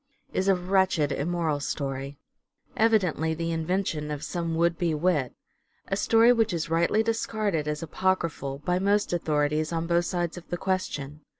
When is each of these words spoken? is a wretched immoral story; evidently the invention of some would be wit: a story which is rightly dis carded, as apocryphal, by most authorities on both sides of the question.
is 0.33 0.47
a 0.47 0.55
wretched 0.55 1.11
immoral 1.11 1.59
story; 1.59 2.17
evidently 2.75 3.35
the 3.35 3.51
invention 3.51 4.09
of 4.09 4.23
some 4.23 4.55
would 4.55 4.75
be 4.75 4.95
wit: 4.95 5.35
a 5.89 5.95
story 5.95 6.33
which 6.33 6.53
is 6.53 6.71
rightly 6.71 7.03
dis 7.03 7.23
carded, 7.27 7.67
as 7.67 7.83
apocryphal, 7.83 8.57
by 8.65 8.79
most 8.79 9.13
authorities 9.13 9.71
on 9.71 9.85
both 9.85 10.05
sides 10.05 10.37
of 10.39 10.49
the 10.49 10.57
question. 10.57 11.21